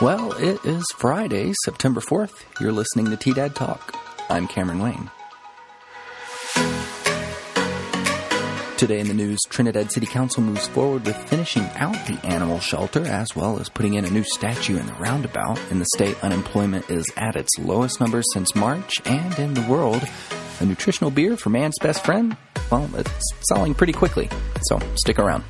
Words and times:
Well, 0.00 0.32
it 0.32 0.64
is 0.64 0.82
Friday, 0.96 1.52
September 1.66 2.00
4th. 2.00 2.32
You're 2.58 2.72
listening 2.72 3.10
to 3.10 3.18
T 3.18 3.34
Dad 3.34 3.54
Talk. 3.54 3.94
I'm 4.30 4.48
Cameron 4.48 4.78
Wayne. 4.78 5.10
Today 8.78 8.98
in 8.98 9.08
the 9.08 9.14
news, 9.14 9.38
Trinidad 9.50 9.92
City 9.92 10.06
Council 10.06 10.42
moves 10.42 10.66
forward 10.68 11.04
with 11.04 11.16
finishing 11.28 11.64
out 11.74 12.06
the 12.06 12.18
animal 12.24 12.60
shelter 12.60 13.04
as 13.04 13.36
well 13.36 13.60
as 13.60 13.68
putting 13.68 13.92
in 13.92 14.06
a 14.06 14.10
new 14.10 14.24
statue 14.24 14.78
in 14.78 14.86
the 14.86 14.94
roundabout. 14.94 15.60
In 15.70 15.80
the 15.80 15.86
state, 15.94 16.16
unemployment 16.24 16.88
is 16.88 17.04
at 17.18 17.36
its 17.36 17.58
lowest 17.58 18.00
number 18.00 18.22
since 18.32 18.54
March, 18.54 19.02
and 19.04 19.38
in 19.38 19.52
the 19.52 19.66
world, 19.68 20.02
a 20.60 20.64
nutritional 20.64 21.10
beer 21.10 21.36
for 21.36 21.50
man's 21.50 21.76
best 21.78 22.06
friend, 22.06 22.38
well, 22.72 22.88
it's 22.94 23.34
selling 23.50 23.74
pretty 23.74 23.92
quickly. 23.92 24.30
So 24.62 24.78
stick 24.94 25.18
around. 25.18 25.44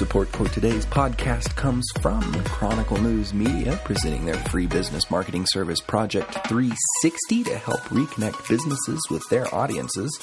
Support 0.00 0.28
for 0.28 0.48
today's 0.48 0.86
podcast 0.86 1.54
comes 1.56 1.86
from 2.00 2.22
Chronicle 2.44 2.96
News 3.02 3.34
Media, 3.34 3.78
presenting 3.84 4.24
their 4.24 4.42
free 4.48 4.66
business 4.66 5.10
marketing 5.10 5.44
service 5.44 5.82
Project 5.82 6.48
360 6.48 7.44
to 7.44 7.58
help 7.58 7.80
reconnect 7.80 8.48
businesses 8.48 8.98
with 9.10 9.22
their 9.28 9.54
audiences. 9.54 10.18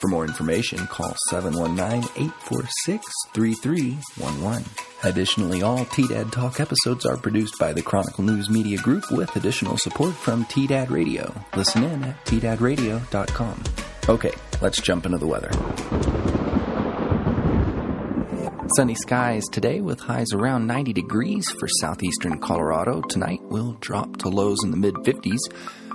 For 0.00 0.08
more 0.08 0.26
information, 0.26 0.86
call 0.86 1.16
719 1.30 2.10
846 2.14 3.06
3311. 3.32 4.64
Additionally, 5.02 5.62
all 5.62 5.86
TDAD 5.86 6.30
Talk 6.30 6.60
episodes 6.60 7.06
are 7.06 7.16
produced 7.16 7.58
by 7.58 7.72
the 7.72 7.80
Chronicle 7.80 8.24
News 8.24 8.50
Media 8.50 8.76
Group 8.76 9.10
with 9.10 9.34
additional 9.34 9.78
support 9.78 10.12
from 10.12 10.44
TDAD 10.44 10.90
Radio. 10.90 11.34
Listen 11.56 11.84
in 11.84 12.04
at 12.04 12.22
tdadradio.com. 12.26 13.64
Okay, 14.10 14.34
let's 14.60 14.82
jump 14.82 15.06
into 15.06 15.16
the 15.16 15.26
weather. 15.26 16.31
Sunny 18.76 18.94
skies 18.94 19.48
today 19.48 19.82
with 19.82 20.00
highs 20.00 20.32
around 20.32 20.66
90 20.66 20.94
degrees 20.94 21.44
for 21.58 21.68
southeastern 21.80 22.38
Colorado. 22.38 23.02
Tonight 23.02 23.42
will 23.42 23.76
drop 23.80 24.16
to 24.18 24.30
lows 24.30 24.64
in 24.64 24.70
the 24.70 24.78
mid 24.78 24.94
50s. 24.94 25.40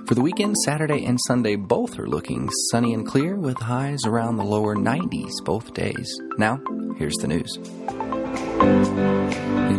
For 0.06 0.14
the 0.14 0.22
weekend, 0.22 0.56
Saturday 0.64 1.04
and 1.06 1.20
Sunday 1.26 1.56
both 1.56 1.98
are 1.98 2.08
looking 2.08 2.50
sunny 2.70 2.94
and 2.94 3.06
clear 3.08 3.36
with 3.36 3.58
highs 3.58 4.06
around 4.06 4.38
the 4.38 4.44
lower 4.44 4.76
90s 4.76 5.32
both 5.44 5.74
days. 5.74 6.20
Now, 6.38 6.62
here's 6.98 7.16
the 7.16 7.28
news. 7.28 7.58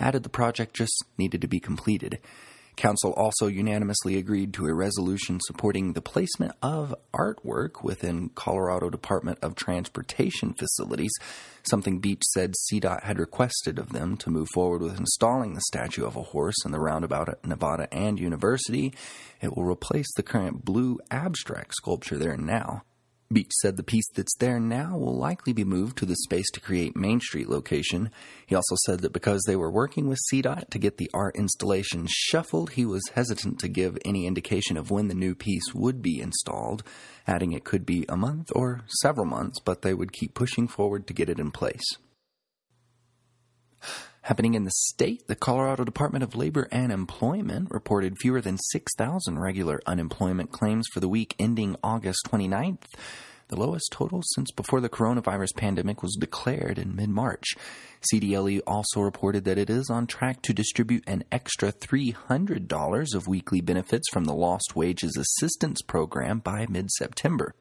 added 0.00 0.22
the 0.22 0.28
project 0.28 0.74
just 0.74 1.04
needed 1.18 1.40
to 1.42 1.48
be 1.48 1.60
completed. 1.60 2.18
Council 2.76 3.12
also 3.14 3.46
unanimously 3.46 4.16
agreed 4.16 4.52
to 4.54 4.66
a 4.66 4.74
resolution 4.74 5.40
supporting 5.46 5.92
the 5.92 6.02
placement 6.02 6.52
of 6.62 6.94
artwork 7.14 7.82
within 7.82 8.28
Colorado 8.30 8.90
Department 8.90 9.38
of 9.40 9.54
Transportation 9.54 10.52
facilities, 10.52 11.12
something 11.62 12.00
Beach 12.00 12.22
said 12.34 12.52
CDOT 12.70 13.02
had 13.02 13.18
requested 13.18 13.78
of 13.78 13.92
them 13.92 14.16
to 14.18 14.30
move 14.30 14.48
forward 14.52 14.82
with 14.82 14.98
installing 14.98 15.54
the 15.54 15.62
statue 15.62 16.04
of 16.04 16.16
a 16.16 16.22
horse 16.22 16.64
in 16.64 16.72
the 16.72 16.80
roundabout 16.80 17.30
at 17.30 17.46
Nevada 17.46 17.88
and 17.92 18.20
University. 18.20 18.92
It 19.40 19.56
will 19.56 19.64
replace 19.64 20.12
the 20.14 20.22
current 20.22 20.64
blue 20.64 20.98
abstract 21.10 21.74
sculpture 21.76 22.18
there 22.18 22.36
now. 22.36 22.82
Beach 23.32 23.50
said 23.60 23.76
the 23.76 23.82
piece 23.82 24.08
that's 24.14 24.36
there 24.36 24.60
now 24.60 24.96
will 24.96 25.16
likely 25.16 25.52
be 25.52 25.64
moved 25.64 25.98
to 25.98 26.06
the 26.06 26.14
Space 26.14 26.48
to 26.52 26.60
Create 26.60 26.94
Main 26.94 27.20
Street 27.20 27.48
location. 27.48 28.10
He 28.46 28.54
also 28.54 28.76
said 28.84 29.00
that 29.00 29.12
because 29.12 29.42
they 29.42 29.56
were 29.56 29.70
working 29.70 30.08
with 30.08 30.20
CDOT 30.32 30.70
to 30.70 30.78
get 30.78 30.96
the 30.96 31.10
art 31.12 31.34
installation 31.34 32.06
shuffled, 32.08 32.70
he 32.70 32.86
was 32.86 33.02
hesitant 33.14 33.58
to 33.58 33.68
give 33.68 33.98
any 34.04 34.26
indication 34.26 34.76
of 34.76 34.92
when 34.92 35.08
the 35.08 35.14
new 35.14 35.34
piece 35.34 35.74
would 35.74 36.02
be 36.02 36.20
installed, 36.20 36.84
adding 37.26 37.52
it 37.52 37.64
could 37.64 37.84
be 37.84 38.04
a 38.08 38.16
month 38.16 38.52
or 38.54 38.82
several 39.02 39.26
months, 39.26 39.58
but 39.58 39.82
they 39.82 39.92
would 39.92 40.12
keep 40.12 40.32
pushing 40.32 40.68
forward 40.68 41.08
to 41.08 41.12
get 41.12 41.28
it 41.28 41.40
in 41.40 41.50
place. 41.50 41.96
Happening 44.26 44.54
in 44.54 44.64
the 44.64 44.72
state, 44.72 45.28
the 45.28 45.36
Colorado 45.36 45.84
Department 45.84 46.24
of 46.24 46.34
Labor 46.34 46.66
and 46.72 46.90
Employment 46.90 47.70
reported 47.70 48.18
fewer 48.18 48.40
than 48.40 48.58
6,000 48.58 49.38
regular 49.38 49.80
unemployment 49.86 50.50
claims 50.50 50.88
for 50.92 50.98
the 50.98 51.08
week 51.08 51.36
ending 51.38 51.76
August 51.80 52.26
29th, 52.32 52.88
the 53.48 53.56
lowest 53.56 53.90
total 53.92 54.22
since 54.34 54.50
before 54.50 54.80
the 54.80 54.88
coronavirus 54.88 55.54
pandemic 55.56 56.02
was 56.02 56.16
declared 56.16 56.78
in 56.78 56.96
mid 56.96 57.08
March. 57.08 57.54
CDLE 58.12 58.60
also 58.66 59.00
reported 59.00 59.44
that 59.44 59.58
it 59.58 59.70
is 59.70 59.88
on 59.90 60.06
track 60.06 60.42
to 60.42 60.52
distribute 60.52 61.04
an 61.06 61.24
extra 61.30 61.72
$300 61.72 63.14
of 63.14 63.26
weekly 63.26 63.60
benefits 63.60 64.08
from 64.12 64.24
the 64.24 64.34
Lost 64.34 64.74
Wages 64.74 65.16
Assistance 65.16 65.82
Program 65.82 66.40
by 66.40 66.66
mid 66.68 66.90
September. 66.90 67.54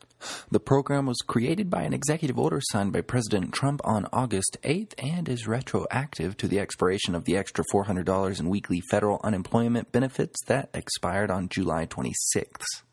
The 0.50 0.60
program 0.60 1.06
was 1.06 1.18
created 1.28 1.70
by 1.70 1.84
an 1.84 1.94
executive 1.94 2.40
order 2.40 2.60
signed 2.62 2.94
by 2.94 3.02
President 3.02 3.54
Trump 3.54 3.82
on 3.84 4.08
August 4.12 4.58
8th 4.64 4.94
and 4.98 5.30
is 5.30 5.48
retroactive 5.48 6.38
to 6.38 6.48
the 6.48 6.60
expiration 6.60 7.16
of 7.16 7.26
the 7.26 7.38
extra 7.38 7.64
$400 7.74 8.40
in 8.40 8.50
weekly 8.50 8.82
federal 8.90 9.20
unemployment 9.24 9.92
benefits 9.92 10.44
that 10.48 10.70
expired 10.74 11.30
on 11.30 11.50
July 11.50 11.86
26th. 11.86 12.84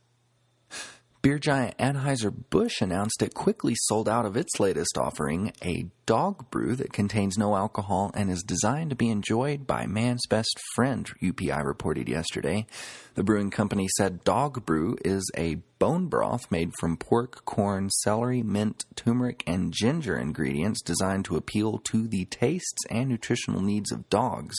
Beer 1.23 1.39
giant 1.39 1.79
Anheuser-Busch 1.79 2.83
announced 2.83 3.23
it 3.23 3.33
quickly 3.33 3.77
sold 3.77 4.09
out 4.09 4.27
of 4.27 4.37
its 4.37 4.59
latest 4.59 4.99
offering, 4.99 5.53
a 5.65 5.87
dog 6.05 6.51
brew 6.51 6.75
that 6.75 6.93
contains 6.93 7.39
no 7.39 7.55
alcohol 7.55 8.11
and 8.13 8.29
is 8.29 8.43
designed 8.43 8.91
to 8.91 8.97
be 8.97 9.09
enjoyed 9.09 9.65
by 9.65 9.87
man's 9.87 10.27
best 10.29 10.59
friend, 10.75 11.09
UPI 11.23 11.65
reported 11.65 12.09
yesterday. 12.09 12.67
The 13.15 13.23
brewing 13.23 13.51
company 13.51 13.87
said 13.97 14.25
dog 14.25 14.67
brew 14.67 14.99
is 15.05 15.31
a 15.37 15.59
bone 15.79 16.09
broth 16.09 16.51
made 16.51 16.73
from 16.81 16.97
pork, 16.97 17.45
corn, 17.45 17.89
celery, 17.91 18.43
mint, 18.43 18.85
turmeric, 18.97 19.45
and 19.47 19.73
ginger 19.73 20.19
ingredients 20.19 20.83
designed 20.83 21.27
to 21.27 21.37
appeal 21.37 21.79
to 21.85 22.09
the 22.09 22.25
tastes 22.25 22.85
and 22.91 23.09
nutritional 23.09 23.61
needs 23.61 23.93
of 23.93 24.11
dogs. 24.11 24.57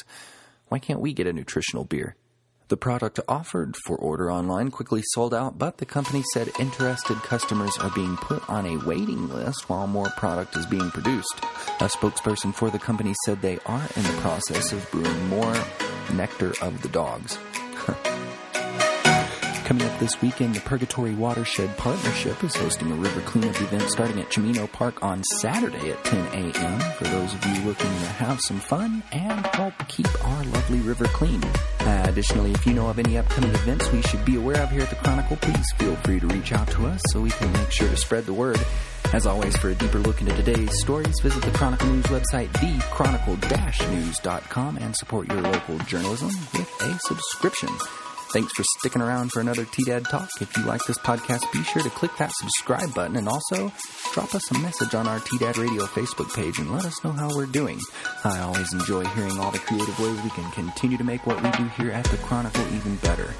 Why 0.70 0.80
can't 0.80 1.02
we 1.02 1.12
get 1.12 1.28
a 1.28 1.34
nutritional 1.34 1.84
beer? 1.84 2.16
The 2.74 2.78
product 2.78 3.20
offered 3.28 3.76
for 3.86 3.96
order 3.98 4.32
online 4.32 4.72
quickly 4.72 5.04
sold 5.14 5.32
out, 5.32 5.60
but 5.60 5.78
the 5.78 5.86
company 5.86 6.24
said 6.34 6.50
interested 6.58 7.18
customers 7.18 7.78
are 7.78 7.92
being 7.92 8.18
put 8.18 8.50
on 8.50 8.66
a 8.66 8.78
waiting 8.78 9.30
list 9.30 9.70
while 9.70 9.86
more 9.86 10.10
product 10.18 10.58
is 10.58 10.66
being 10.66 10.90
produced. 10.90 11.36
A 11.82 11.84
spokesperson 11.84 12.52
for 12.52 12.72
the 12.72 12.80
company 12.80 13.14
said 13.26 13.44
they 13.44 13.60
are 13.68 13.88
in 13.96 14.02
the 14.02 14.18
process 14.22 14.72
of 14.72 14.90
brewing 14.90 15.30
more 15.30 15.56
nectar 16.16 16.56
of 16.64 16.82
the 16.82 16.90
dogs. 16.90 17.38
Coming 19.74 19.90
up 19.90 20.00
this 20.00 20.22
weekend, 20.22 20.54
the 20.54 20.60
Purgatory 20.60 21.16
Watershed 21.16 21.76
Partnership 21.78 22.44
is 22.44 22.56
hosting 22.56 22.92
a 22.92 22.96
river 22.96 23.22
cleanup 23.22 23.60
event 23.60 23.90
starting 23.90 24.20
at 24.20 24.30
Chimino 24.30 24.72
Park 24.72 25.02
on 25.02 25.24
Saturday 25.24 25.90
at 25.90 26.04
10 26.04 26.28
a.m. 26.28 26.80
for 26.92 27.06
those 27.06 27.34
of 27.34 27.44
you 27.44 27.56
looking 27.66 27.90
to 27.90 28.06
have 28.06 28.40
some 28.42 28.60
fun 28.60 29.02
and 29.12 29.44
help 29.48 29.74
keep 29.88 30.06
our 30.26 30.44
lovely 30.44 30.80
river 30.82 31.06
clean. 31.06 31.44
Uh, 31.80 32.06
additionally, 32.08 32.52
if 32.52 32.68
you 32.68 32.74
know 32.74 32.88
of 32.88 33.00
any 33.00 33.18
upcoming 33.18 33.50
events 33.50 33.92
we 33.92 34.04
should 34.04 34.24
be 34.24 34.36
aware 34.36 34.62
of 34.62 34.70
here 34.70 34.84
at 34.84 34.92
the 34.92 34.96
Chronicle, 34.98 35.38
please 35.38 35.72
feel 35.80 35.96
free 36.04 36.20
to 36.20 36.28
reach 36.28 36.52
out 36.52 36.68
to 36.68 36.86
us 36.86 37.02
so 37.10 37.20
we 37.20 37.32
can 37.32 37.52
make 37.54 37.72
sure 37.72 37.90
to 37.90 37.98
spread 37.98 38.28
the 38.28 38.34
word. 38.34 38.60
As 39.12 39.26
always, 39.26 39.58
for 39.58 39.70
a 39.70 39.76
deeper 39.76 39.98
look 39.98 40.22
into 40.22 40.36
today's 40.36 40.80
stories, 40.82 41.20
visit 41.20 41.42
the 41.42 41.50
Chronicle 41.50 41.88
News 41.88 42.06
website, 42.06 42.50
thechronicle-news.com, 42.50 44.78
and 44.78 44.96
support 44.96 45.32
your 45.32 45.42
local 45.42 45.80
journalism 45.80 46.30
with 46.54 46.82
a 46.82 47.00
subscription. 47.00 47.70
Thanks 48.34 48.52
for 48.54 48.64
sticking 48.80 49.04
around 49.04 49.32
for 49.32 49.42
another 49.42 49.64
T-Dad 49.64 50.06
Talk. 50.06 50.28
If 50.42 50.58
you 50.58 50.64
like 50.64 50.82
this 50.88 50.98
podcast, 50.98 51.52
be 51.54 51.62
sure 51.62 51.84
to 51.84 51.90
click 51.92 52.10
that 52.18 52.32
subscribe 52.34 52.92
button 52.96 53.16
and 53.16 53.30
also 53.30 53.72
drop 54.12 54.34
us 54.34 54.50
a 54.50 54.58
message 54.58 54.96
on 54.96 55.08
our 55.08 55.20
T-Dad 55.20 55.56
Radio 55.56 55.84
Facebook 55.84 56.34
page 56.34 56.58
and 56.58 56.72
let 56.74 56.84
us 56.84 57.04
know 57.04 57.12
how 57.12 57.30
we're 57.36 57.46
doing. 57.46 57.80
I 58.24 58.40
always 58.40 58.74
enjoy 58.74 59.06
hearing 59.06 59.38
all 59.38 59.52
the 59.52 59.60
creative 59.60 60.00
ways 60.00 60.20
we 60.24 60.32
can 60.32 60.50
continue 60.50 60.98
to 60.98 61.04
make 61.04 61.28
what 61.28 61.44
we 61.44 61.52
do 61.52 61.66
here 61.78 61.92
at 61.92 62.06
the 62.06 62.18
Chronicle 62.18 62.66
even 62.74 62.96
better. 62.96 63.36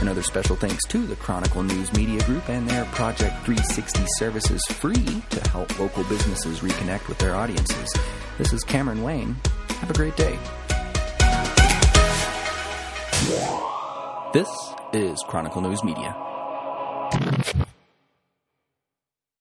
Another 0.00 0.22
special 0.22 0.56
thanks 0.56 0.86
to 0.86 1.06
the 1.06 1.16
Chronicle 1.16 1.62
News 1.62 1.92
Media 1.92 2.24
Group 2.24 2.48
and 2.48 2.66
their 2.66 2.86
Project 2.86 3.44
360 3.44 4.02
services 4.16 4.64
free 4.70 5.22
to 5.28 5.50
help 5.50 5.78
local 5.78 6.04
businesses 6.04 6.60
reconnect 6.60 7.06
with 7.06 7.18
their 7.18 7.34
audiences. 7.34 7.94
This 8.38 8.54
is 8.54 8.64
Cameron 8.64 9.02
Wayne. 9.02 9.36
Have 9.68 9.90
a 9.90 9.94
great 9.94 10.16
day. 10.16 10.38
This 14.38 14.72
is 14.92 15.18
Chronicle 15.26 15.60
News 15.62 15.82
Media. 15.82 16.27